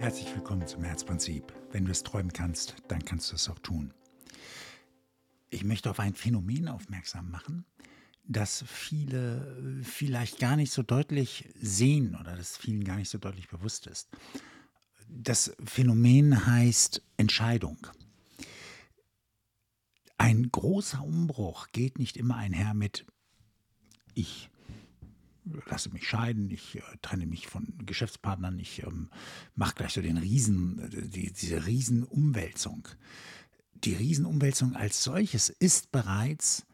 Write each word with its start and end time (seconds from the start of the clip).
Herzlich 0.00 0.34
willkommen 0.34 0.66
zum 0.66 0.82
Herzprinzip. 0.82 1.52
Wenn 1.72 1.84
du 1.84 1.90
es 1.90 2.02
träumen 2.02 2.32
kannst, 2.32 2.74
dann 2.88 3.04
kannst 3.04 3.30
du 3.30 3.34
es 3.34 3.50
auch 3.50 3.58
tun. 3.58 3.92
Ich 5.50 5.62
möchte 5.62 5.90
auf 5.90 6.00
ein 6.00 6.14
Phänomen 6.14 6.68
aufmerksam 6.68 7.30
machen, 7.30 7.66
das 8.24 8.64
viele 8.66 9.82
vielleicht 9.82 10.38
gar 10.38 10.56
nicht 10.56 10.72
so 10.72 10.82
deutlich 10.82 11.50
sehen 11.60 12.16
oder 12.18 12.34
das 12.34 12.56
vielen 12.56 12.82
gar 12.82 12.96
nicht 12.96 13.10
so 13.10 13.18
deutlich 13.18 13.48
bewusst 13.48 13.86
ist. 13.86 14.08
Das 15.06 15.54
Phänomen 15.66 16.46
heißt 16.46 17.02
Entscheidung. 17.18 17.86
Ein 20.16 20.50
großer 20.50 21.04
Umbruch 21.04 21.68
geht 21.72 21.98
nicht 21.98 22.16
immer 22.16 22.36
einher 22.36 22.72
mit 22.72 23.04
ich 24.14 24.48
lasse 25.66 25.90
mich 25.90 26.06
scheiden, 26.08 26.50
ich 26.50 26.76
äh, 26.76 26.82
trenne 27.02 27.26
mich 27.26 27.46
von 27.46 27.66
Geschäftspartnern, 27.84 28.58
ich 28.58 28.82
ähm, 28.82 29.10
mache 29.54 29.74
gleich 29.74 29.92
so 29.92 30.02
den 30.02 30.18
Riesen, 30.18 30.78
äh, 30.78 31.08
die, 31.08 31.32
diese 31.32 31.66
Riesenumwälzung. 31.66 32.88
Die 33.72 33.94
Riesenumwälzung 33.94 34.76
als 34.76 35.02
solches 35.02 35.48
ist 35.48 35.90
bereits, 35.92 36.66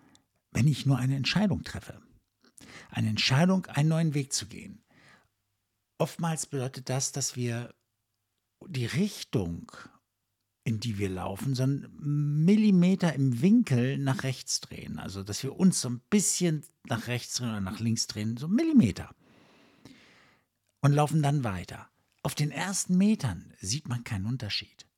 wenn 0.50 0.66
ich 0.66 0.86
nur 0.86 0.98
eine 0.98 1.16
Entscheidung 1.16 1.62
treffe. 1.62 2.00
Eine 2.90 3.10
Entscheidung, 3.10 3.66
einen 3.66 3.88
neuen 3.88 4.14
Weg 4.14 4.32
zu 4.32 4.46
gehen. 4.46 4.82
Oftmals 5.98 6.46
bedeutet 6.46 6.88
das, 6.88 7.12
dass 7.12 7.36
wir 7.36 7.74
die 8.66 8.86
Richtung 8.86 9.70
in 10.66 10.80
die 10.80 10.98
wir 10.98 11.08
laufen, 11.08 11.54
so 11.54 11.62
einen 11.62 11.86
Millimeter 12.44 13.12
im 13.12 13.40
Winkel 13.40 13.98
nach 13.98 14.24
rechts 14.24 14.60
drehen. 14.60 14.98
Also, 14.98 15.22
dass 15.22 15.44
wir 15.44 15.56
uns 15.56 15.80
so 15.80 15.88
ein 15.88 16.00
bisschen 16.10 16.64
nach 16.88 17.06
rechts 17.06 17.36
drehen 17.36 17.50
oder 17.50 17.60
nach 17.60 17.78
links 17.78 18.08
drehen, 18.08 18.36
so 18.36 18.48
Millimeter. 18.48 19.14
Und 20.80 20.92
laufen 20.92 21.22
dann 21.22 21.44
weiter. 21.44 21.88
Auf 22.24 22.34
den 22.34 22.50
ersten 22.50 22.98
Metern 22.98 23.52
sieht 23.60 23.86
man 23.86 24.02
keinen 24.02 24.26
Unterschied. 24.26 24.88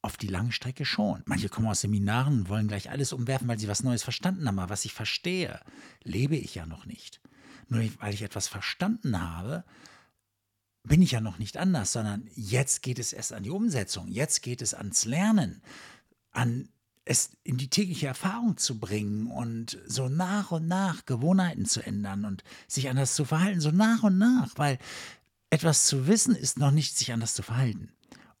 Auf 0.00 0.16
die 0.16 0.28
lange 0.28 0.52
Strecke 0.52 0.86
schon. 0.86 1.22
Manche 1.26 1.50
kommen 1.50 1.68
aus 1.68 1.82
Seminaren 1.82 2.40
und 2.40 2.48
wollen 2.48 2.68
gleich 2.68 2.88
alles 2.88 3.12
umwerfen, 3.12 3.48
weil 3.48 3.58
sie 3.58 3.68
was 3.68 3.82
Neues 3.82 4.02
verstanden 4.02 4.48
haben. 4.48 4.58
Aber 4.58 4.70
was 4.70 4.86
ich 4.86 4.94
verstehe, 4.94 5.60
lebe 6.04 6.36
ich 6.36 6.54
ja 6.54 6.64
noch 6.64 6.86
nicht. 6.86 7.20
Nur 7.68 7.82
weil 7.98 8.14
ich 8.14 8.22
etwas 8.22 8.48
verstanden 8.48 9.20
habe, 9.20 9.62
bin 10.86 11.02
ich 11.02 11.12
ja 11.12 11.20
noch 11.20 11.38
nicht 11.38 11.56
anders, 11.56 11.92
sondern 11.92 12.28
jetzt 12.34 12.82
geht 12.82 12.98
es 12.98 13.12
erst 13.12 13.32
an 13.32 13.42
die 13.42 13.50
Umsetzung, 13.50 14.08
jetzt 14.08 14.42
geht 14.42 14.62
es 14.62 14.74
ans 14.74 15.04
Lernen, 15.04 15.62
an 16.32 16.68
es 17.04 17.30
in 17.44 17.56
die 17.56 17.70
tägliche 17.70 18.08
Erfahrung 18.08 18.56
zu 18.56 18.78
bringen 18.78 19.28
und 19.28 19.78
so 19.86 20.08
nach 20.08 20.50
und 20.50 20.66
nach 20.66 21.06
Gewohnheiten 21.06 21.64
zu 21.64 21.80
ändern 21.80 22.24
und 22.24 22.42
sich 22.66 22.88
anders 22.88 23.14
zu 23.14 23.24
verhalten, 23.24 23.60
so 23.60 23.70
nach 23.70 24.02
und 24.02 24.18
nach, 24.18 24.50
weil 24.56 24.78
etwas 25.50 25.86
zu 25.86 26.08
wissen 26.08 26.34
ist 26.34 26.58
noch 26.58 26.72
nicht 26.72 26.96
sich 26.98 27.12
anders 27.12 27.34
zu 27.34 27.42
verhalten 27.42 27.92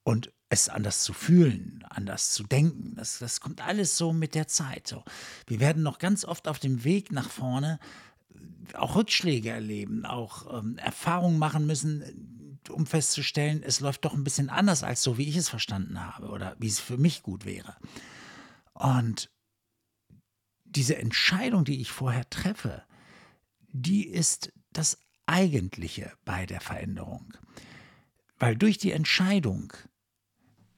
und 0.02 0.32
es 0.48 0.68
anders 0.68 1.02
zu 1.02 1.12
fühlen, 1.12 1.84
anders 1.88 2.32
zu 2.32 2.44
denken. 2.44 2.94
Das, 2.96 3.18
das 3.18 3.40
kommt 3.40 3.60
alles 3.60 3.96
so 3.96 4.12
mit 4.12 4.34
der 4.34 4.48
Zeit. 4.48 4.86
So. 4.86 5.04
Wir 5.46 5.60
werden 5.60 5.82
noch 5.82 5.98
ganz 5.98 6.24
oft 6.24 6.46
auf 6.48 6.58
dem 6.58 6.84
Weg 6.84 7.10
nach 7.10 7.30
vorne 7.30 7.78
auch 8.74 8.96
Rückschläge 8.96 9.50
erleben, 9.50 10.04
auch 10.04 10.58
ähm, 10.58 10.78
Erfahrungen 10.78 11.38
machen 11.38 11.66
müssen, 11.66 12.60
um 12.68 12.86
festzustellen, 12.86 13.62
es 13.62 13.80
läuft 13.80 14.04
doch 14.04 14.14
ein 14.14 14.24
bisschen 14.24 14.50
anders 14.50 14.82
als 14.82 15.02
so, 15.02 15.18
wie 15.18 15.28
ich 15.28 15.36
es 15.36 15.48
verstanden 15.48 16.04
habe 16.04 16.28
oder 16.28 16.56
wie 16.58 16.66
es 16.66 16.80
für 16.80 16.96
mich 16.96 17.22
gut 17.22 17.44
wäre. 17.44 17.76
Und 18.74 19.30
diese 20.64 20.96
Entscheidung, 20.96 21.64
die 21.64 21.80
ich 21.80 21.90
vorher 21.90 22.28
treffe, 22.28 22.82
die 23.68 24.06
ist 24.06 24.52
das 24.72 24.98
Eigentliche 25.26 26.12
bei 26.24 26.46
der 26.46 26.60
Veränderung. 26.60 27.32
Weil 28.38 28.56
durch 28.56 28.78
die 28.78 28.92
Entscheidung 28.92 29.72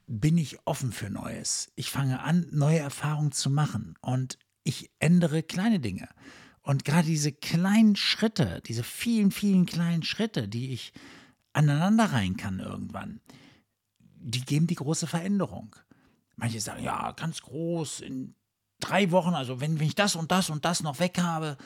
bin 0.07 0.39
ich 0.39 0.59
offen 0.65 0.93
für 0.93 1.11
Neues. 1.11 1.71
Ich 1.75 1.91
fange 1.91 2.21
an, 2.21 2.47
neue 2.51 2.79
Erfahrungen 2.79 3.33
zu 3.33 3.51
machen 3.51 3.95
und 4.01 4.39
ich 4.65 4.91
ändere 4.99 5.43
kleine 5.43 5.81
Dinge. 5.81 6.09
Und 6.69 6.85
gerade 6.85 7.07
diese 7.07 7.33
kleinen 7.33 7.97
Schritte, 7.97 8.61
diese 8.67 8.83
vielen, 8.83 9.31
vielen 9.31 9.65
kleinen 9.65 10.03
Schritte, 10.03 10.49
die 10.49 10.75
ich 10.75 10.93
aneinander 11.55 12.13
rein 12.13 12.37
kann 12.37 12.61
irgendwann, 12.61 13.23
die 13.99 14.43
geben 14.43 14.67
die 14.67 14.75
große 14.75 15.07
Veränderung. 15.07 15.75
Manche 16.37 16.61
sagen, 16.61 16.85
ja, 16.85 17.13
ganz 17.13 17.41
groß, 17.41 18.01
in 18.01 18.35
drei 18.81 19.11
Wochen, 19.13 19.33
also 19.33 19.63
wenn, 19.63 19.81
wenn 19.81 19.87
ich 19.87 19.95
das 19.95 20.15
und 20.15 20.31
das 20.31 20.51
und 20.51 20.67
das 20.67 20.83
noch 20.83 21.01
weg 21.01 21.19
habe, 21.19 21.57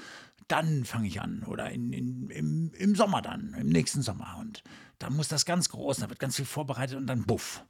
dann 0.46 0.84
fange 0.84 1.08
ich 1.08 1.20
an. 1.20 1.42
Oder 1.48 1.72
in, 1.72 1.92
in, 1.92 2.30
im, 2.30 2.72
im 2.72 2.94
Sommer 2.94 3.22
dann, 3.22 3.54
im 3.54 3.70
nächsten 3.70 4.02
Sommer. 4.02 4.36
Und 4.38 4.62
dann 5.00 5.16
muss 5.16 5.26
das 5.26 5.44
ganz 5.44 5.68
groß, 5.68 5.96
da 5.96 6.10
wird 6.10 6.20
ganz 6.20 6.36
viel 6.36 6.44
vorbereitet 6.44 6.96
und 6.96 7.08
dann 7.08 7.24
buff. 7.24 7.64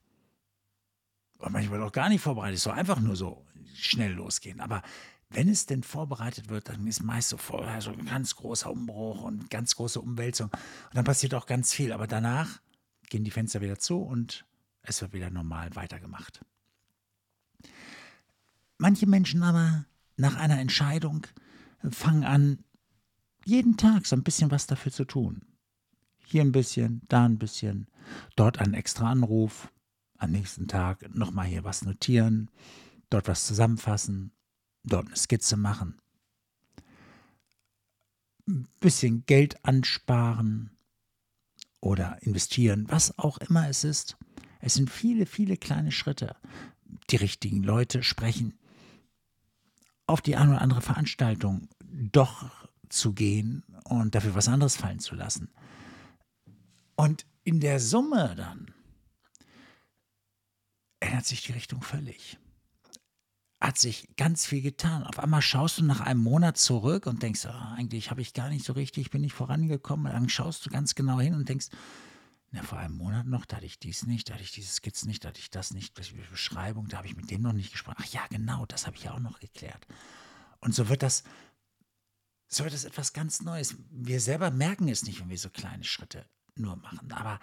Und 1.39 1.53
manchmal 1.53 1.83
auch 1.83 1.93
gar 1.93 2.11
nicht 2.11 2.21
vorbereitet, 2.21 2.59
es 2.59 2.65
soll 2.65 2.75
einfach 2.75 3.01
nur 3.01 3.17
so 3.17 3.47
schnell 3.73 4.13
losgehen. 4.13 4.61
Aber 4.61 4.83
wenn 5.33 5.49
es 5.49 5.67
denn 5.67 5.83
vorbereitet 5.83 6.49
wird, 6.49 6.69
dann 6.69 6.87
ist 6.87 7.03
meist 7.03 7.31
so 7.31 7.37
vorher 7.37 7.81
so 7.81 7.91
ein 7.91 8.05
ganz 8.05 8.37
großer 8.37 8.71
Umbruch 8.71 9.23
und 9.23 9.51
ganz 9.51 9.77
große 9.77 10.01
Umwälzung. 10.01 10.49
Und 10.51 10.95
dann 10.95 11.05
passiert 11.05 11.35
auch 11.35 11.47
ganz 11.47 11.73
viel. 11.73 11.93
Aber 11.93 12.07
danach 12.07 12.61
gehen 13.09 13.25
die 13.25 13.31
Fenster 13.31 13.61
wieder 13.61 13.79
zu 13.79 13.99
und 13.99 14.45
es 14.83 15.01
wird 15.01 15.13
wieder 15.13 15.31
normal 15.31 15.75
weitergemacht. 15.75 16.45
Manche 18.79 19.07
Menschen 19.07 19.43
aber 19.43 19.87
nach 20.17 20.37
einer 20.37 20.59
Entscheidung 20.59 21.27
fangen 21.91 22.25
an, 22.25 22.59
jeden 23.45 23.77
Tag 23.77 24.07
so 24.07 24.17
ein 24.17 24.23
bisschen 24.23 24.51
was 24.51 24.67
dafür 24.67 24.93
zu 24.93 25.05
tun. 25.05 25.43
Hier 26.25 26.43
ein 26.43 26.53
bisschen, 26.53 27.03
da 27.09 27.25
ein 27.25 27.39
bisschen, 27.39 27.89
dort 28.37 28.59
einen 28.59 28.75
extra 28.75 29.11
Anruf, 29.11 29.71
am 30.19 30.31
nächsten 30.31 30.69
Tag 30.69 31.15
nochmal 31.15 31.47
hier 31.47 31.65
was 31.65 31.83
notieren, 31.83 32.51
dort 33.11 33.29
was 33.29 33.47
zusammenfassen, 33.47 34.33
dort 34.85 35.07
eine 35.07 35.17
Skizze 35.17 35.57
machen, 35.57 35.99
ein 38.49 38.69
bisschen 38.81 39.25
Geld 39.27 39.65
ansparen 39.65 40.71
oder 41.81 42.23
investieren, 42.23 42.87
was 42.89 43.19
auch 43.19 43.39
immer 43.39 43.69
es 43.69 43.85
ist. 43.85 44.17
Es 44.61 44.75
sind 44.75 44.91
viele, 44.91 45.27
viele 45.27 45.57
kleine 45.57 45.93
Schritte. 45.93 46.37
Die 47.11 47.17
richtigen 47.17 47.63
Leute 47.63 48.03
sprechen, 48.03 48.59
auf 50.07 50.21
die 50.21 50.37
eine 50.37 50.53
oder 50.53 50.63
andere 50.63 50.83
Veranstaltung 50.83 51.69
doch 51.85 52.69
zu 52.89 53.13
gehen 53.13 53.65
und 53.85 54.15
dafür 54.15 54.35
was 54.35 54.49
anderes 54.49 54.77
fallen 54.77 55.01
zu 55.01 55.15
lassen. 55.15 55.51
Und 56.97 57.27
in 57.45 57.61
der 57.61 57.81
Summe 57.81 58.35
dann 58.37 58.73
ändert 61.01 61.27
sich 61.27 61.43
die 61.43 61.53
Richtung 61.53 61.83
völlig 61.83 62.39
hat 63.63 63.79
sich 63.79 64.09
ganz 64.17 64.45
viel 64.45 64.61
getan. 64.61 65.05
Auf 65.05 65.21
einmal 65.21 65.41
schaust 65.41 65.79
du 65.79 65.85
nach 65.85 66.01
einem 66.01 66.21
Monat 66.21 66.59
zurück 66.59 67.07
und 67.07 67.23
denkst, 67.23 67.47
oh, 67.47 67.75
eigentlich 67.77 68.11
habe 68.11 68.21
ich 68.21 68.35
gar 68.35 68.49
nicht 68.49 68.65
so 68.65 68.73
richtig, 68.73 69.11
bin 69.11 69.23
ich 69.23 69.33
vorangekommen. 69.33 70.07
Und 70.07 70.13
dann 70.13 70.29
schaust 70.29 70.67
du 70.67 70.71
ganz 70.71 70.97
genau 70.97 71.21
hin 71.21 71.35
und 71.35 71.49
denkst, 71.49 71.69
na, 72.51 72.63
vor 72.65 72.79
einem 72.79 72.97
Monat 72.97 73.27
noch, 73.27 73.47
da 73.47 73.57
hatte 73.57 73.67
ich 73.67 73.79
dies 73.79 74.05
nicht, 74.05 74.29
da 74.29 74.35
hatte 74.35 74.43
ich 74.43 74.51
diese 74.51 74.73
Skizzen 74.73 75.09
nicht, 75.09 75.23
da 75.23 75.29
hatte 75.29 75.39
ich 75.39 75.49
das 75.49 75.73
nicht, 75.73 75.97
die 75.97 76.23
Beschreibung, 76.29 76.89
da 76.89 76.99
habe 76.99 77.07
ich 77.07 77.15
mit 77.15 77.31
dem 77.31 77.43
noch 77.43 77.53
nicht 77.53 77.71
gesprochen. 77.71 77.99
Ach 78.01 78.13
ja, 78.13 78.27
genau, 78.31 78.67
das 78.67 78.87
habe 78.87 78.97
ich 78.97 79.05
ja 79.05 79.15
auch 79.15 79.21
noch 79.21 79.39
geklärt. 79.39 79.87
Und 80.59 80.75
so 80.75 80.89
wird 80.89 81.05
das, 81.05 81.23
so 82.49 82.65
wird 82.65 82.75
das 82.75 82.85
etwas 82.85 83.13
ganz 83.13 83.43
Neues. 83.43 83.77
Wir 83.91 84.21
selber 84.21 84.51
merken 84.51 84.89
es 84.89 85.05
nicht, 85.05 85.21
wenn 85.21 85.31
wir 85.31 85.39
so 85.39 85.51
kleine 85.51 85.85
Schritte 85.85 86.27
nur 86.57 86.75
machen. 86.77 87.13
Aber 87.13 87.39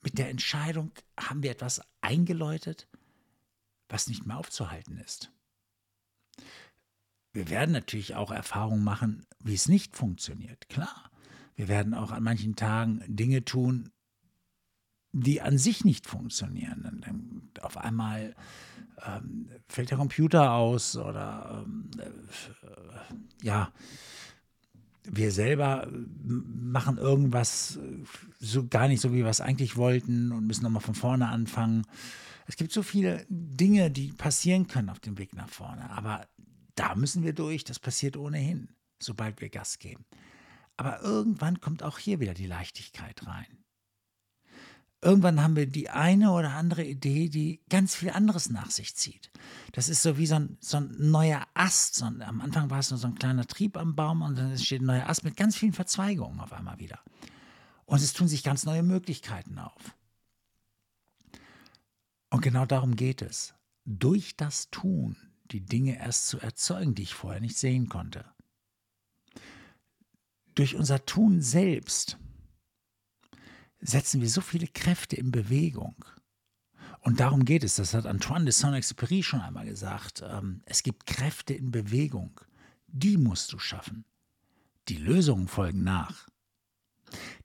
mit 0.00 0.16
der 0.16 0.30
Entscheidung 0.30 0.92
haben 1.18 1.42
wir 1.42 1.50
etwas 1.50 1.82
eingeläutet, 2.02 2.86
was 3.88 4.06
nicht 4.06 4.26
mehr 4.26 4.38
aufzuhalten 4.38 4.96
ist. 4.98 5.32
Wir 7.32 7.50
werden 7.50 7.72
natürlich 7.72 8.14
auch 8.14 8.30
Erfahrungen 8.30 8.84
machen, 8.84 9.26
wie 9.40 9.54
es 9.54 9.68
nicht 9.68 9.96
funktioniert. 9.96 10.68
Klar. 10.68 11.10
Wir 11.54 11.68
werden 11.68 11.94
auch 11.94 12.10
an 12.10 12.22
manchen 12.22 12.54
Tagen 12.54 13.02
Dinge 13.06 13.44
tun, 13.44 13.90
die 15.12 15.40
an 15.40 15.56
sich 15.56 15.84
nicht 15.84 16.06
funktionieren. 16.06 17.00
Dann 17.04 17.50
auf 17.62 17.78
einmal 17.78 18.34
ähm, 19.06 19.48
fällt 19.68 19.90
der 19.90 19.98
Computer 19.98 20.52
aus 20.52 20.96
oder 20.96 21.64
ähm, 21.64 21.90
äh, 21.98 23.44
ja, 23.44 23.72
wir 25.04 25.30
selber 25.30 25.88
machen 26.24 26.98
irgendwas 26.98 27.78
so 28.38 28.66
gar 28.66 28.88
nicht 28.88 29.00
so, 29.00 29.12
wie 29.12 29.22
wir 29.22 29.28
es 29.28 29.40
eigentlich 29.40 29.76
wollten 29.76 30.32
und 30.32 30.46
müssen 30.46 30.64
nochmal 30.64 30.82
von 30.82 30.94
vorne 30.94 31.28
anfangen. 31.28 31.86
Es 32.46 32.56
gibt 32.56 32.72
so 32.72 32.82
viele 32.82 33.26
Dinge, 33.28 33.90
die 33.90 34.12
passieren 34.12 34.68
können 34.68 34.88
auf 34.88 35.00
dem 35.00 35.18
Weg 35.18 35.34
nach 35.34 35.48
vorne. 35.48 35.90
Aber 35.90 36.26
da 36.74 36.94
müssen 36.94 37.22
wir 37.22 37.32
durch, 37.32 37.64
das 37.64 37.78
passiert 37.78 38.16
ohnehin, 38.16 38.68
sobald 39.00 39.40
wir 39.40 39.48
Gas 39.48 39.78
geben. 39.78 40.04
Aber 40.76 41.00
irgendwann 41.02 41.60
kommt 41.60 41.82
auch 41.82 41.98
hier 41.98 42.20
wieder 42.20 42.34
die 42.34 42.46
Leichtigkeit 42.46 43.26
rein. 43.26 43.64
Irgendwann 45.02 45.42
haben 45.42 45.56
wir 45.56 45.66
die 45.66 45.90
eine 45.90 46.32
oder 46.32 46.54
andere 46.54 46.84
Idee, 46.84 47.28
die 47.28 47.60
ganz 47.68 47.94
viel 47.94 48.10
anderes 48.10 48.48
nach 48.50 48.70
sich 48.70 48.96
zieht. 48.96 49.30
Das 49.72 49.88
ist 49.88 50.02
so 50.02 50.16
wie 50.16 50.26
so 50.26 50.36
ein, 50.36 50.56
so 50.60 50.78
ein 50.78 50.94
neuer 50.98 51.46
Ast. 51.54 51.96
So 51.96 52.06
ein, 52.06 52.22
am 52.22 52.40
Anfang 52.40 52.70
war 52.70 52.78
es 52.78 52.90
nur 52.90 52.98
so 52.98 53.06
ein 53.06 53.14
kleiner 53.14 53.46
Trieb 53.46 53.76
am 53.76 53.94
Baum 53.94 54.22
und 54.22 54.36
dann 54.36 54.58
steht 54.58 54.80
ein 54.80 54.86
neuer 54.86 55.08
Ast 55.08 55.22
mit 55.22 55.36
ganz 55.36 55.56
vielen 55.56 55.74
Verzweigungen 55.74 56.40
auf 56.40 56.52
einmal 56.52 56.78
wieder. 56.78 57.00
Und 57.84 58.02
es 58.02 58.14
tun 58.14 58.26
sich 58.26 58.42
ganz 58.42 58.64
neue 58.64 58.82
Möglichkeiten 58.82 59.58
auf. 59.58 59.94
Und 62.30 62.42
genau 62.42 62.66
darum 62.66 62.96
geht 62.96 63.22
es. 63.22 63.54
Durch 63.84 64.36
das 64.36 64.70
Tun 64.70 65.16
die 65.50 65.64
Dinge 65.64 65.98
erst 65.98 66.26
zu 66.26 66.40
erzeugen, 66.40 66.94
die 66.94 67.02
ich 67.02 67.14
vorher 67.14 67.40
nicht 67.40 67.56
sehen 67.56 67.88
konnte. 67.88 68.24
Durch 70.54 70.74
unser 70.74 71.04
Tun 71.04 71.40
selbst 71.40 72.18
setzen 73.80 74.20
wir 74.20 74.28
so 74.28 74.40
viele 74.40 74.66
Kräfte 74.66 75.16
in 75.16 75.30
Bewegung. 75.30 76.04
Und 77.00 77.20
darum 77.20 77.44
geht 77.44 77.62
es. 77.62 77.76
Das 77.76 77.94
hat 77.94 78.06
Antoine 78.06 78.46
de 78.46 78.52
Saint-Exupéry 78.52 79.22
schon 79.22 79.40
einmal 79.40 79.66
gesagt. 79.66 80.24
Ähm, 80.26 80.62
es 80.64 80.82
gibt 80.82 81.06
Kräfte 81.06 81.54
in 81.54 81.70
Bewegung. 81.70 82.40
Die 82.88 83.16
musst 83.16 83.52
du 83.52 83.58
schaffen. 83.58 84.04
Die 84.88 84.96
Lösungen 84.96 85.46
folgen 85.46 85.84
nach. 85.84 86.28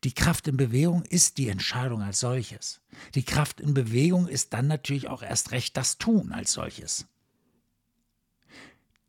Die 0.03 0.13
Kraft 0.13 0.47
in 0.47 0.57
Bewegung 0.57 1.03
ist 1.03 1.37
die 1.37 1.49
Entscheidung 1.49 2.01
als 2.01 2.19
solches. 2.19 2.81
Die 3.15 3.23
Kraft 3.23 3.61
in 3.61 3.73
Bewegung 3.73 4.27
ist 4.27 4.53
dann 4.53 4.67
natürlich 4.67 5.07
auch 5.07 5.21
erst 5.21 5.51
recht 5.51 5.77
das 5.77 5.97
Tun 5.97 6.31
als 6.31 6.53
solches. 6.53 7.07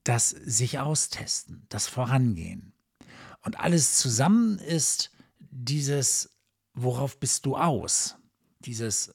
Das 0.04 0.30
sich 0.30 0.78
austesten, 0.78 1.66
das 1.68 1.86
Vorangehen. 1.86 2.72
Und 3.42 3.58
alles 3.58 3.96
zusammen 3.96 4.58
ist 4.58 5.10
dieses, 5.38 6.30
worauf 6.74 7.18
bist 7.18 7.46
du 7.46 7.56
aus? 7.56 8.16
Dieses 8.60 9.14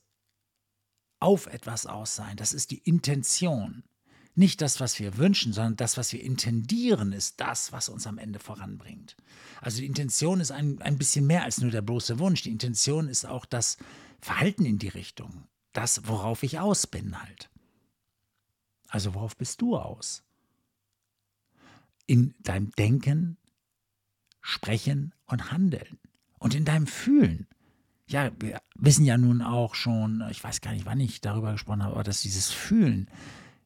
auf 1.19 1.48
etwas 1.48 1.86
aus 1.86 2.16
sein, 2.16 2.38
das 2.38 2.54
ist 2.54 2.72
die 2.72 2.80
Intention. 2.80 3.84
Nicht 4.38 4.62
das, 4.62 4.80
was 4.80 5.00
wir 5.00 5.18
wünschen, 5.18 5.51
sondern 5.51 5.78
das, 5.78 5.98
was 5.98 6.13
wir 6.13 6.24
intendieren, 6.24 7.12
ist 7.12 7.42
das, 7.42 7.72
was 7.72 7.89
uns 7.89 8.06
am 8.06 8.19
Ende 8.19 8.38
voranbringt. 8.38 9.18
Also 9.62 9.80
die 9.80 9.88
Intention 9.88 10.39
ist 10.39 10.51
ein, 10.51 10.80
ein 10.84 11.00
bisschen 11.00 11.25
mehr 11.25 11.44
als 11.44 11.60
nur 11.60 11.72
der 11.72 11.81
bloße 11.81 12.19
Wunsch. 12.19 12.44
Die 12.44 12.51
Intention 12.51 13.07
ist 13.07 13.25
auch 13.25 13.45
das 13.45 13.78
Verhalten 14.22 14.63
in 14.63 14.78
die 14.78 14.89
Richtung. 14.89 15.48
Das, 15.74 16.07
worauf 16.07 16.44
ich 16.44 16.60
aus 16.60 16.86
bin 16.86 17.19
halt. 17.19 17.50
Also 18.89 19.16
worauf 19.16 19.36
bist 19.36 19.60
du 19.62 19.75
aus? 19.75 20.22
In 22.06 22.36
deinem 22.38 22.69
Denken, 22.74 23.38
Sprechen 24.39 25.16
und 25.25 25.51
Handeln. 25.51 25.98
Und 26.38 26.54
in 26.54 26.63
deinem 26.63 26.86
Fühlen. 26.86 27.48
Ja, 28.06 28.30
wir 28.39 28.62
wissen 28.75 29.04
ja 29.04 29.18
nun 29.18 29.42
auch 29.42 29.74
schon, 29.74 30.24
ich 30.30 30.44
weiß 30.44 30.62
gar 30.62 30.74
nicht, 30.74 30.86
wann 30.86 31.00
ich 31.00 31.22
darüber 31.22 31.54
gesprochen 31.54 31.81
habe, 31.81 31.95
aber 31.95 32.04
dass 32.04 32.22
dieses 32.22 32.51
Fühlen 32.51 33.10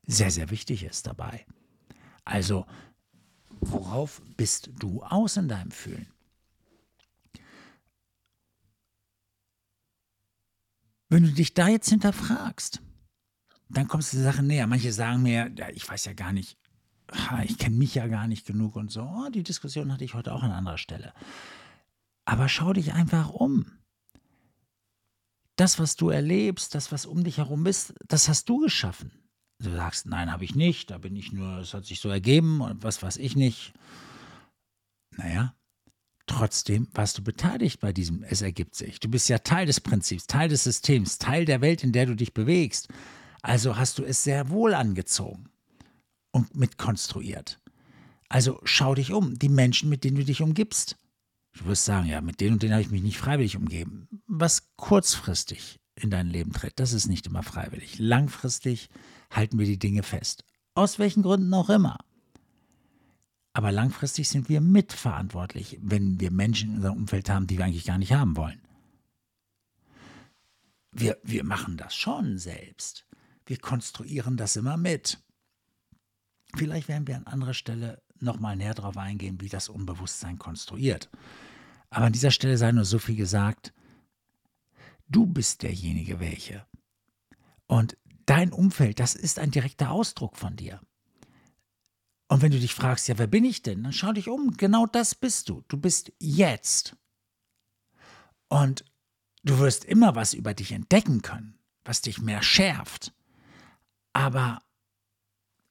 sehr, 0.06 0.32
sehr 0.32 0.50
wichtig 0.50 0.84
ist 0.84 1.08
dabei. 1.08 1.46
Also, 2.26 2.66
worauf 3.50 4.22
bist 4.38 4.70
du 4.80 5.04
aus 5.04 5.38
in 5.38 5.48
deinem 5.48 5.72
Fühlen? 5.72 6.08
Wenn 11.10 11.24
du 11.24 11.32
dich 11.32 11.54
da 11.54 11.68
jetzt 11.68 11.90
hinterfragst, 11.90 12.82
dann 13.70 13.88
kommst 13.88 14.14
du 14.14 14.18
der 14.18 14.32
Sache 14.32 14.44
näher. 14.44 14.68
Manche 14.68 14.94
sagen 14.94 15.22
mir, 15.22 15.52
ja, 15.58 15.70
ich 15.70 15.88
weiß 15.88 16.06
ja 16.06 16.14
gar 16.14 16.32
nicht, 16.32 16.58
ich 17.44 17.58
kenne 17.58 17.76
mich 17.76 17.96
ja 17.96 18.08
gar 18.08 18.28
nicht 18.28 18.46
genug 18.46 18.76
und 18.76 18.92
so. 18.92 19.02
Oh, 19.02 19.30
die 19.30 19.44
Diskussion 19.44 19.92
hatte 19.92 20.06
ich 20.06 20.14
heute 20.14 20.34
auch 20.34 20.44
an 20.44 20.52
anderer 20.52 20.78
Stelle. 20.78 21.14
Aber 22.26 22.48
schau 22.48 22.72
dich 22.74 22.94
einfach 22.94 23.30
um. 23.30 23.66
Das, 25.58 25.80
was 25.80 25.96
du 25.96 26.10
erlebst, 26.10 26.76
das, 26.76 26.92
was 26.92 27.06
um 27.06 27.24
dich 27.24 27.38
herum 27.38 27.66
ist, 27.66 27.94
das 28.08 28.30
hast 28.30 28.48
du 28.48 28.60
geschaffen. 28.60 29.12
Du 29.62 29.72
sagst, 29.72 30.08
nein, 30.08 30.32
habe 30.32 30.44
ich 30.44 30.56
nicht, 30.56 30.90
da 30.90 30.98
bin 30.98 31.16
ich 31.16 31.32
nur, 31.32 31.60
es 31.60 31.74
hat 31.74 31.86
sich 31.86 32.00
so 32.00 32.10
ergeben 32.10 32.62
und 32.62 32.84
was 32.84 33.04
weiß 33.04 33.18
ich 33.18 33.36
nicht. 33.36 33.74
Naja, 35.18 35.54
trotzdem 36.26 36.88
warst 36.94 37.20
du 37.20 37.24
beteiligt 37.24 37.80
bei 37.80 37.94
diesem, 37.94 38.24
es 38.24 38.42
ergibt 38.42 38.74
sich. 38.74 39.00
Du 39.00 39.08
bist 39.08 39.30
ja 39.30 39.38
Teil 39.38 39.68
des 39.68 39.80
Prinzips, 39.80 40.26
Teil 40.26 40.50
des 40.50 40.64
Systems, 40.64 41.20
Teil 41.20 41.46
der 41.46 41.62
Welt, 41.62 41.84
in 41.84 41.92
der 41.92 42.08
du 42.08 42.16
dich 42.16 42.34
bewegst. 42.34 42.88
Also 43.44 43.78
hast 43.78 44.00
du 44.00 44.04
es 44.04 44.24
sehr 44.24 44.50
wohl 44.50 44.74
angezogen 44.74 45.50
und 46.32 46.56
mitkonstruiert. 46.56 47.60
Also 48.30 48.62
schau 48.64 48.96
dich 48.96 49.12
um, 49.12 49.38
die 49.38 49.50
Menschen, 49.50 49.90
mit 49.90 50.04
denen 50.04 50.18
du 50.18 50.26
dich 50.26 50.42
umgibst. 50.42 50.98
Du 51.54 51.66
wirst 51.66 51.86
sagen, 51.86 52.08
ja, 52.08 52.22
mit 52.22 52.40
denen 52.40 52.54
und 52.54 52.64
denen 52.64 52.74
habe 52.74 52.82
ich 52.82 52.92
mich 52.92 53.04
nicht 53.04 53.18
freiwillig 53.18 53.58
umgeben. 53.58 54.08
Was 54.26 54.70
kurzfristig 54.76 55.80
in 55.96 56.10
dein 56.10 56.28
Leben 56.28 56.54
tritt, 56.54 56.80
das 56.80 56.94
ist 56.94 57.08
nicht 57.08 57.28
immer 57.28 57.44
freiwillig. 57.44 58.00
Langfristig 58.00 58.90
halten 59.32 59.58
wir 59.58 59.66
die 59.66 59.80
Dinge 59.80 60.04
fest. 60.04 60.46
Aus 60.76 61.00
welchen 61.00 61.24
Gründen 61.24 61.54
auch 61.54 61.70
immer. 61.70 61.98
Aber 63.54 63.72
langfristig 63.72 64.30
sind 64.30 64.48
wir 64.48 64.62
mitverantwortlich, 64.62 65.78
wenn 65.82 66.20
wir 66.20 66.32
Menschen 66.32 66.70
in 66.70 66.76
unserem 66.78 66.98
Umfeld 66.98 67.30
haben, 67.30 67.48
die 67.48 67.58
wir 67.58 67.66
eigentlich 67.66 67.86
gar 67.86 67.98
nicht 67.98 68.14
haben 68.14 68.38
wollen. 68.38 68.62
Wir, 70.94 71.18
wir 71.24 71.44
machen 71.44 71.78
das 71.78 71.96
schon 71.96 72.38
selbst. 72.38 73.06
Wir 73.46 73.58
konstruieren 73.58 74.38
das 74.38 74.56
immer 74.56 74.78
mit. 74.78 75.22
Vielleicht 76.56 76.88
werden 76.88 77.08
wir 77.08 77.16
an 77.18 77.28
anderer 77.28 77.54
Stelle 77.54 78.02
nochmal 78.20 78.56
näher 78.56 78.74
darauf 78.74 78.98
eingehen, 78.98 79.42
wie 79.42 79.50
das 79.50 79.70
Unbewusstsein 79.70 80.38
konstruiert. 80.38 81.10
Aber 81.90 82.06
an 82.06 82.14
dieser 82.14 82.32
Stelle 82.32 82.58
sei 82.58 82.72
nur 82.72 82.86
so 82.86 83.00
viel 83.00 83.16
gesagt, 83.16 83.74
du 85.10 85.26
bist 85.26 85.64
derjenige 85.64 86.20
welche. 86.20 86.66
Und 87.68 87.98
dein 88.32 88.54
Umfeld, 88.54 89.02
das 89.02 89.14
ist 89.14 89.40
ein 89.40 89.52
direkter 89.52 89.92
Ausdruck 89.92 90.38
von 90.38 90.56
dir. 90.56 90.80
Und 92.30 92.42
wenn 92.42 92.52
du 92.52 92.60
dich 92.60 92.74
fragst, 92.74 93.10
ja, 93.10 93.18
wer 93.18 93.28
bin 93.28 93.44
ich 93.44 93.62
denn? 93.62 93.84
Dann 93.84 93.92
schau 93.92 94.14
dich 94.14 94.30
um. 94.30 94.56
Genau 94.56 94.86
das 94.86 95.16
bist 95.16 95.50
du. 95.50 95.66
Du 95.68 95.78
bist 95.78 96.14
jetzt. 96.18 96.96
Und 98.48 98.86
du 99.44 99.60
wirst 99.60 99.84
immer 99.84 100.16
was 100.16 100.34
über 100.34 100.54
dich 100.54 100.72
entdecken 100.72 101.22
können, 101.22 101.60
was 101.84 102.00
dich 102.00 102.22
mehr 102.22 102.42
schärft. 102.42 103.14
Aber 104.14 104.62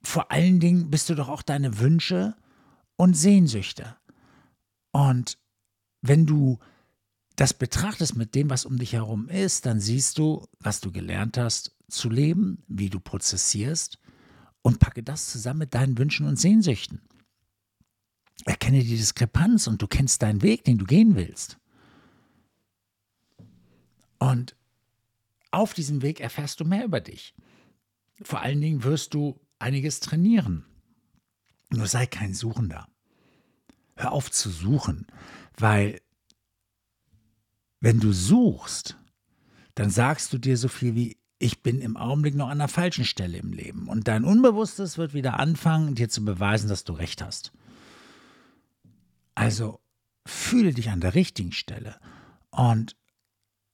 vor 0.02 0.30
allen 0.30 0.60
Dingen 0.60 0.90
bist 0.90 1.08
du 1.08 1.14
doch 1.14 1.30
auch 1.30 1.40
deine 1.40 1.78
Wünsche 1.78 2.36
und 2.96 3.14
Sehnsüchte. 3.14 3.96
Und 4.92 5.38
wenn 6.02 6.26
du 6.26 6.58
das 7.40 7.54
betrachtest 7.54 8.16
mit 8.16 8.34
dem, 8.34 8.50
was 8.50 8.66
um 8.66 8.76
dich 8.76 8.92
herum 8.92 9.30
ist, 9.30 9.64
dann 9.64 9.80
siehst 9.80 10.18
du, 10.18 10.46
was 10.58 10.82
du 10.82 10.92
gelernt 10.92 11.38
hast 11.38 11.74
zu 11.88 12.10
leben, 12.10 12.62
wie 12.68 12.90
du 12.90 13.00
prozessierst 13.00 13.98
und 14.60 14.78
packe 14.78 15.02
das 15.02 15.30
zusammen 15.30 15.60
mit 15.60 15.72
deinen 15.72 15.96
Wünschen 15.96 16.26
und 16.26 16.38
Sehnsüchten. 16.38 17.00
Erkenne 18.44 18.80
die 18.80 18.94
Diskrepanz 18.94 19.68
und 19.68 19.80
du 19.80 19.86
kennst 19.86 20.20
deinen 20.20 20.42
Weg, 20.42 20.64
den 20.64 20.76
du 20.76 20.84
gehen 20.84 21.16
willst. 21.16 21.56
Und 24.18 24.54
auf 25.50 25.72
diesem 25.72 26.02
Weg 26.02 26.20
erfährst 26.20 26.60
du 26.60 26.66
mehr 26.66 26.84
über 26.84 27.00
dich. 27.00 27.34
Vor 28.20 28.42
allen 28.42 28.60
Dingen 28.60 28.84
wirst 28.84 29.14
du 29.14 29.40
einiges 29.58 30.00
trainieren. 30.00 30.66
Nur 31.70 31.86
sei 31.86 32.04
kein 32.04 32.34
Suchender. 32.34 32.86
Hör 33.96 34.12
auf 34.12 34.30
zu 34.30 34.50
suchen, 34.50 35.06
weil 35.56 36.02
wenn 37.80 38.00
du 38.00 38.12
suchst, 38.12 38.96
dann 39.74 39.90
sagst 39.90 40.32
du 40.32 40.38
dir 40.38 40.56
so 40.56 40.68
viel 40.68 40.94
wie, 40.94 41.16
ich 41.38 41.62
bin 41.62 41.80
im 41.80 41.96
Augenblick 41.96 42.34
noch 42.34 42.48
an 42.48 42.58
der 42.58 42.68
falschen 42.68 43.04
Stelle 43.04 43.38
im 43.38 43.52
Leben. 43.52 43.88
Und 43.88 44.08
dein 44.08 44.24
Unbewusstes 44.24 44.98
wird 44.98 45.14
wieder 45.14 45.40
anfangen, 45.40 45.94
dir 45.94 46.10
zu 46.10 46.24
beweisen, 46.24 46.68
dass 46.68 46.84
du 46.84 46.92
recht 46.92 47.22
hast. 47.22 47.52
Also 49.34 49.80
fühle 50.26 50.74
dich 50.74 50.90
an 50.90 51.00
der 51.00 51.14
richtigen 51.14 51.52
Stelle. 51.52 51.96
Und 52.50 52.94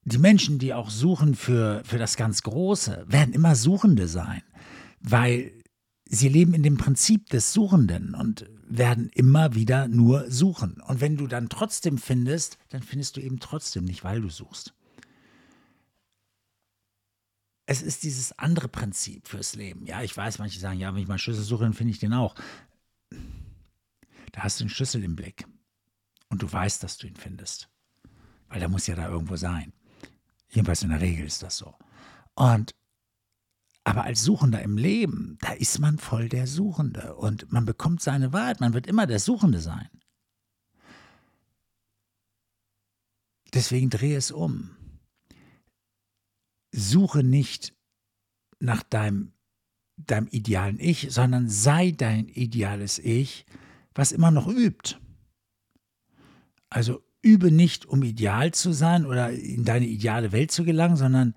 die 0.05 0.19
Menschen, 0.19 0.61
die 0.61 0.73
auch 0.73 0.91
suchen 0.91 1.35
für, 1.35 1.83
für 1.85 1.99
das 1.99 2.17
ganz 2.17 2.43
Große, 2.43 3.05
werden 3.09 3.35
immer 3.35 3.57
Suchende 3.57 4.07
sein, 4.07 4.43
weil 5.01 5.53
sie 6.09 6.29
leben 6.29 6.55
in 6.55 6.63
dem 6.63 6.77
Prinzip 6.77 7.29
des 7.31 7.53
Suchenden 7.53 8.15
und 8.15 8.49
werden 8.69 9.11
immer 9.15 9.55
wieder 9.55 9.89
nur 9.89 10.31
suchen. 10.31 10.81
Und 10.81 11.01
wenn 11.01 11.17
du 11.17 11.27
dann 11.27 11.49
trotzdem 11.49 11.99
findest, 11.99 12.59
dann 12.69 12.83
findest 12.83 13.17
du 13.17 13.21
eben 13.21 13.41
trotzdem 13.41 13.85
nicht, 13.85 14.05
weil 14.05 14.21
du 14.21 14.29
suchst. 14.29 14.75
Es 17.67 17.83
ist 17.83 18.05
dieses 18.05 18.39
andere 18.39 18.69
Prinzip 18.69 19.27
fürs 19.27 19.57
Leben. 19.57 19.87
Ja, 19.87 20.03
ich 20.03 20.17
weiß, 20.17 20.39
manche 20.39 20.61
sagen, 20.61 20.79
ja, 20.79 20.95
wenn 20.95 21.03
ich 21.03 21.09
meinen 21.09 21.19
Schlüssel 21.19 21.43
suche, 21.43 21.65
dann 21.65 21.75
finde 21.75 21.91
ich 21.91 21.99
den 21.99 22.13
auch. 22.13 22.37
Da 24.33 24.43
hast 24.43 24.61
du 24.61 24.65
einen 24.65 24.71
Schlüssel 24.71 25.03
im 25.03 25.17
Blick. 25.17 25.47
Und 26.29 26.43
du 26.43 26.53
weißt, 26.53 26.83
dass 26.83 26.99
du 26.99 27.09
ihn 27.09 27.17
findest. 27.17 27.69
Weil 28.49 28.61
der 28.61 28.69
muss 28.69 28.87
ja 28.87 28.95
da 28.95 29.09
irgendwo 29.09 29.37
sein. 29.37 29.73
Jedenfalls 30.49 30.83
in 30.83 30.91
der 30.91 31.01
Regel 31.01 31.27
ist 31.27 31.43
das 31.43 31.57
so. 31.57 31.75
Und 32.35 32.75
aber 33.87 34.03
als 34.03 34.25
Suchender 34.25 34.61
im 34.63 34.77
Leben, 34.77 35.39
da 35.41 35.53
ist 35.53 35.79
man 35.79 35.99
voll 35.99 36.29
der 36.29 36.49
Suchende 36.49 37.15
und 37.15 37.53
man 37.53 37.65
bekommt 37.65 38.03
seine 38.03 38.33
Wahrheit, 38.33 38.59
man 38.59 38.75
wird 38.75 38.89
immer 38.89 39.07
der 39.07 39.21
Suchende 39.21 39.61
sein. 39.61 39.89
Deswegen 43.55 43.89
drehe 43.89 44.17
es 44.17 44.33
um. 44.33 44.77
Suche 46.73 47.23
nicht 47.23 47.77
nach 48.59 48.83
deinem, 48.83 49.35
deinem 49.97 50.27
idealen 50.33 50.81
Ich, 50.81 51.13
sondern 51.13 51.49
sei 51.49 51.93
dein 51.93 52.27
ideales 52.27 52.99
Ich, 52.99 53.47
was 53.95 54.11
immer 54.11 54.33
noch 54.33 54.49
übt. 54.49 54.97
Also 56.71 57.05
übe 57.23 57.53
nicht, 57.53 57.87
um 57.87 58.03
ideal 58.03 58.53
zu 58.53 58.73
sein 58.73 59.07
oder 59.07 59.31
in 59.31 59.65
deine 59.65 59.87
ideale 59.87 60.33
Welt 60.33 60.51
zu 60.51 60.65
gelangen, 60.65 60.97
sondern 60.97 61.37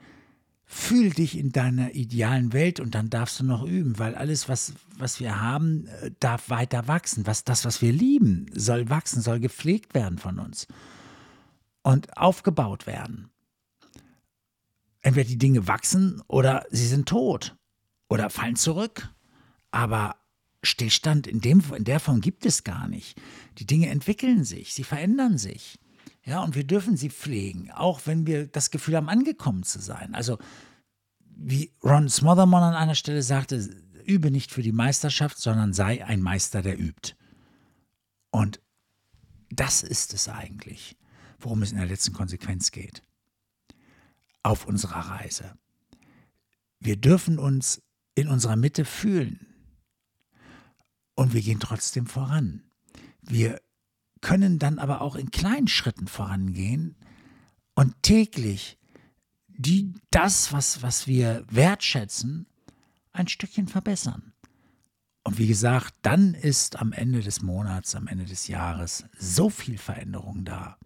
fühl 0.72 1.10
dich 1.10 1.36
in 1.36 1.52
deiner 1.52 1.96
idealen 1.96 2.54
Welt 2.54 2.80
und 2.80 2.94
dann 2.94 3.10
darfst 3.10 3.40
du 3.40 3.44
noch 3.44 3.64
üben, 3.64 3.98
weil 3.98 4.14
alles, 4.14 4.48
was, 4.48 4.74
was 4.96 5.20
wir 5.20 5.42
haben, 5.42 5.88
äh, 5.88 6.12
darf 6.20 6.52
weiter 6.52 6.88
wachsen. 6.88 7.26
Was, 7.26 7.44
das, 7.44 7.66
was 7.66 7.82
wir 7.82 7.92
lieben, 7.92 8.46
soll 8.54 8.88
wachsen, 8.88 9.24
soll 9.24 9.40
gepflegt 9.40 9.96
werden 9.96 10.20
von 10.20 10.38
uns 10.38 10.68
und 11.82 12.16
aufgebaut 12.16 12.86
werden. 12.86 13.32
Entweder 15.02 15.28
die 15.28 15.40
Dinge 15.40 15.68
wachsen 15.68 16.22
oder 16.28 16.68
sie 16.70 16.86
sind 16.86 17.10
tot 17.10 17.58
oder 18.08 18.30
fallen 18.30 18.56
zurück. 18.56 19.10
Aber 19.72 20.18
Stillstand 20.62 21.26
in, 21.26 21.42
dem, 21.42 21.64
in 21.76 21.84
der 21.84 22.00
Form 22.00 22.22
gibt 22.22 22.46
es 22.46 22.64
gar 22.64 22.88
nicht. 22.88 23.20
Die 23.58 23.66
Dinge 23.66 23.90
entwickeln 23.90 24.44
sich, 24.44 24.76
sie 24.76 24.84
verändern 24.84 25.40
sich. 25.40 25.80
Ja, 26.26 26.44
und 26.44 26.56
wir 26.56 26.66
dürfen 26.66 26.98
sie 26.98 27.10
pflegen, 27.10 27.72
auch 27.72 28.02
wenn 28.06 28.28
wir 28.28 28.48
das 28.48 28.72
Gefühl 28.72 28.96
haben, 28.96 29.10
angekommen 29.10 29.64
zu 29.64 29.80
sein. 29.80 30.14
Also, 30.16 30.38
wie 31.20 31.74
Ron 31.84 32.10
Smotherman 32.10 32.64
an 32.64 32.76
einer 32.76 32.96
Stelle 32.96 33.24
sagte, 33.24 33.58
übe 34.06 34.32
nicht 34.32 34.52
für 34.52 34.62
die 34.62 34.72
Meisterschaft, 34.72 35.38
sondern 35.38 35.74
sei 35.74 36.06
ein 36.06 36.22
Meister, 36.22 36.62
der 36.62 36.80
übt. 36.80 37.16
Und 38.32 38.60
das 39.50 39.82
ist 39.84 40.14
es 40.14 40.28
eigentlich, 40.28 40.98
worum 41.40 41.62
es 41.62 41.72
in 41.72 41.78
der 41.78 41.88
letzten 41.88 42.14
Konsequenz 42.14 42.72
geht. 42.72 43.02
Auf 44.44 44.66
unserer 44.66 45.00
Reise. 45.00 45.58
Wir 46.80 46.98
dürfen 46.98 47.40
uns 47.40 47.82
in 48.16 48.28
unserer 48.28 48.56
Mitte 48.56 48.86
fühlen. 48.86 49.46
Und 51.16 51.34
wir 51.34 51.42
gehen 51.42 51.60
trotzdem 51.60 52.06
voran. 52.06 52.64
Wir 53.22 53.62
können 54.22 54.60
dann 54.60 54.80
aber 54.80 55.02
auch 55.02 55.16
in 55.16 55.32
kleinen 55.32 55.68
Schritten 55.68 56.08
vorangehen 56.08 56.96
und 57.76 58.02
täglich 58.04 58.78
die, 59.48 59.94
das, 60.12 60.54
was, 60.54 60.82
was 60.82 61.08
wir 61.08 61.46
wertschätzen, 61.50 62.48
ein 63.12 63.28
Stückchen 63.28 63.68
verbessern. 63.68 64.34
Und 65.24 65.38
wie 65.38 65.48
gesagt, 65.48 65.96
dann 66.02 66.34
ist 66.34 66.78
am 66.80 66.94
Ende 66.94 67.22
des 67.22 67.42
Monats, 67.42 67.96
am 67.96 68.08
Ende 68.08 68.26
des 68.26 68.48
Jahres 68.48 69.06
so 69.18 69.50
viel 69.50 69.78
Veränderung 69.78 70.46
da. 70.46 70.78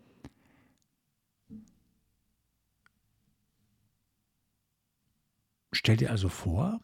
Stell 5.71 5.97
dir 5.97 6.11
also 6.11 6.29
vor, 6.29 6.79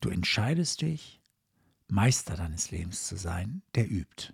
du 0.00 0.08
entscheidest 0.08 0.82
dich, 0.82 1.20
Meister 1.88 2.36
deines 2.36 2.70
Lebens 2.70 3.06
zu 3.06 3.16
sein, 3.16 3.62
der 3.74 3.90
übt. 3.90 4.32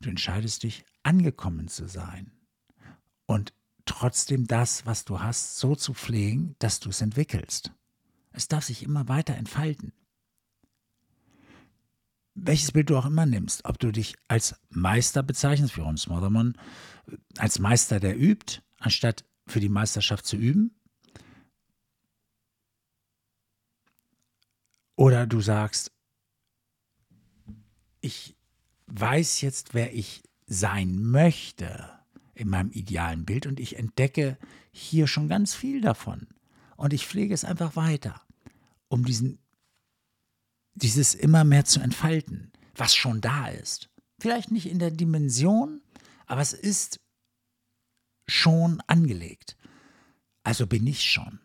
Du 0.00 0.10
entscheidest 0.10 0.62
dich, 0.62 0.84
angekommen 1.02 1.68
zu 1.68 1.88
sein 1.88 2.32
und 3.26 3.52
trotzdem 3.84 4.46
das, 4.46 4.86
was 4.86 5.04
du 5.04 5.20
hast, 5.20 5.58
so 5.58 5.74
zu 5.74 5.94
pflegen, 5.94 6.54
dass 6.58 6.80
du 6.80 6.90
es 6.90 7.00
entwickelst. 7.00 7.72
Es 8.32 8.48
darf 8.48 8.64
sich 8.64 8.82
immer 8.82 9.08
weiter 9.08 9.34
entfalten. 9.34 9.92
Welches 12.34 12.70
Bild 12.70 12.90
du 12.90 12.96
auch 12.96 13.06
immer 13.06 13.26
nimmst, 13.26 13.64
ob 13.64 13.78
du 13.78 13.90
dich 13.90 14.14
als 14.28 14.54
Meister 14.70 15.22
bezeichnest, 15.22 15.76
wie 15.76 15.80
Ron 15.80 15.96
Smotherman, 15.96 16.56
als 17.36 17.58
Meister, 17.58 17.98
der 17.98 18.16
übt, 18.16 18.62
anstatt 18.78 19.24
für 19.46 19.60
die 19.60 19.68
Meisterschaft 19.68 20.24
zu 20.24 20.36
üben, 20.36 20.78
oder 24.94 25.26
du 25.26 25.40
sagst, 25.40 25.92
ich 28.00 28.37
weiß 28.88 29.40
jetzt, 29.40 29.74
wer 29.74 29.94
ich 29.94 30.22
sein 30.46 31.02
möchte 31.02 31.90
in 32.34 32.48
meinem 32.48 32.70
idealen 32.70 33.24
Bild 33.24 33.46
und 33.46 33.60
ich 33.60 33.76
entdecke 33.76 34.38
hier 34.70 35.06
schon 35.06 35.28
ganz 35.28 35.54
viel 35.54 35.80
davon. 35.80 36.26
Und 36.76 36.92
ich 36.92 37.06
pflege 37.06 37.34
es 37.34 37.44
einfach 37.44 37.76
weiter, 37.76 38.22
um 38.88 39.04
diesen, 39.04 39.38
dieses 40.74 41.14
immer 41.14 41.44
mehr 41.44 41.64
zu 41.64 41.80
entfalten, 41.80 42.52
was 42.74 42.94
schon 42.94 43.20
da 43.20 43.48
ist. 43.48 43.90
Vielleicht 44.18 44.50
nicht 44.50 44.66
in 44.66 44.78
der 44.78 44.90
Dimension, 44.90 45.82
aber 46.26 46.40
es 46.40 46.52
ist 46.52 47.00
schon 48.26 48.80
angelegt. 48.86 49.56
Also 50.44 50.66
bin 50.66 50.86
ich 50.86 51.02
schon. 51.04 51.40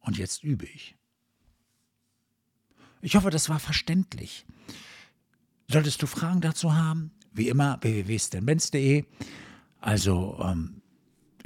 Und 0.00 0.18
jetzt 0.18 0.42
übe 0.42 0.66
ich. 0.66 0.96
Ich 3.00 3.16
hoffe, 3.16 3.30
das 3.30 3.48
war 3.48 3.58
verständlich. 3.58 4.44
Solltest 5.72 6.02
du 6.02 6.06
Fragen 6.06 6.42
dazu 6.42 6.74
haben, 6.74 7.12
wie 7.32 7.48
immer 7.48 7.78
www.stanbenz.de. 7.80 9.06
Also 9.80 10.38
ähm, 10.44 10.82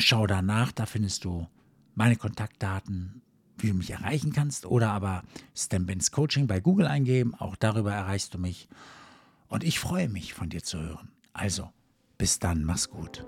schau 0.01 0.27
da 0.27 0.43
nach, 0.43 0.73
da 0.73 0.85
findest 0.85 1.25
du 1.25 1.47
meine 1.95 2.17
Kontaktdaten, 2.17 3.23
wie 3.59 3.69
du 3.69 3.75
mich 3.75 3.93
erreichen 3.93 4.33
kannst. 4.33 4.67
Oder 4.67 4.91
aber 4.91 5.23
Stan 5.55 5.87
Benz 5.87 6.11
Coaching 6.11 6.49
bei 6.49 6.59
Google 6.59 6.89
eingeben, 6.89 7.37
auch 7.37 7.55
darüber 7.55 7.93
erreichst 7.93 8.35
du 8.35 8.39
mich. 8.39 8.69
Und 9.47 9.63
ich 9.63 9.79
freue 9.79 10.09
mich, 10.09 10.35
von 10.35 10.49
dir 10.49 10.65
zu 10.65 10.81
hören. 10.81 11.09
Also, 11.33 11.71
bis 12.19 12.41
dann, 12.41 12.65
mach's 12.65 12.91
gut. 12.91 13.25